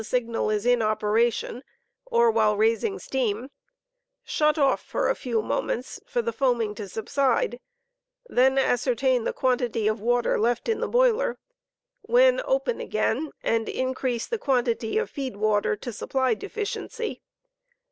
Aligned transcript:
signal 0.03 0.49
is 0.49 0.65
in 0.65 0.81
operation 0.81 1.61
or 2.07 2.31
while 2.31 2.57
raising 2.57 2.97
steam, 2.97 3.49
shut 4.23 4.57
off 4.57 4.81
for 4.81 5.07
a 5.07 5.15
few 5.15 5.43
moments 5.43 5.99
for 6.07 6.23
the 6.23 6.33
foam 6.33 6.59
ing 6.59 6.73
to 6.73 6.87
subside, 6.89 7.59
then 8.27 8.57
ascertain 8.57 9.25
the 9.25 9.31
quantity 9.31 9.87
of 9.87 10.01
water 10.01 10.39
left 10.39 10.67
in 10.67 10.79
the 10.79 10.87
boiler, 10.87 11.37
when 12.01 12.41
open 12.45 12.79
again 12.79 13.29
* 13.37 13.43
aiid 13.45 13.69
increase 13.71 14.25
the 14.25 14.39
quantity 14.39 14.97
of 14.97 15.07
feed 15.07 15.35
water 15.35 15.75
to 15.75 15.93
supply 15.93 16.33
deficiency. 16.33 17.21